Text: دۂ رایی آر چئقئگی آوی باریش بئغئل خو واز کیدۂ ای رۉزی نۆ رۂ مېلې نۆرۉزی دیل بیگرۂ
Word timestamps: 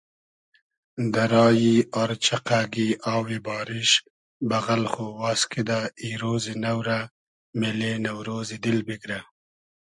دۂ 1.13 1.25
رایی 1.31 1.75
آر 2.01 2.11
چئقئگی 2.25 2.89
آوی 3.13 3.39
باریش 3.45 3.91
بئغئل 4.49 4.83
خو 4.93 5.05
واز 5.19 5.41
کیدۂ 5.51 5.79
ای 6.01 6.09
رۉزی 6.21 6.55
نۆ 6.63 6.73
رۂ 6.85 6.99
مېلې 7.59 7.91
نۆرۉزی 8.03 8.57
دیل 8.63 8.79
بیگرۂ 8.87 9.19